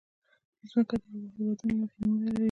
[0.61, 1.05] مځکه د
[1.35, 2.39] هېوادونو له مخې نومونه لري.